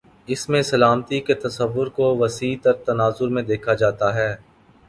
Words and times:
اس 0.27 0.47
میں 0.49 0.61
سلامتی 0.61 1.19
کے 1.19 1.33
تصور 1.33 1.87
کو 1.87 2.15
وسیع 2.17 2.55
تر 2.63 2.73
تناظر 2.85 3.27
میں 3.27 3.43
دیکھا 3.43 3.73
جاتا 3.73 4.13
ہے۔ 4.15 4.35